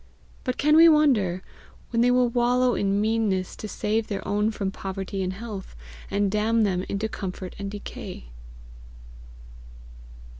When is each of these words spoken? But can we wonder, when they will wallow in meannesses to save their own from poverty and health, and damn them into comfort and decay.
But 0.43 0.57
can 0.57 0.75
we 0.75 0.89
wonder, 0.89 1.43
when 1.91 2.01
they 2.01 2.09
will 2.09 2.27
wallow 2.27 2.73
in 2.73 2.99
meannesses 2.99 3.55
to 3.57 3.67
save 3.67 4.07
their 4.07 4.27
own 4.27 4.49
from 4.49 4.71
poverty 4.71 5.21
and 5.21 5.31
health, 5.33 5.75
and 6.09 6.31
damn 6.31 6.63
them 6.63 6.81
into 6.89 7.07
comfort 7.07 7.55
and 7.59 7.69
decay. 7.69 8.29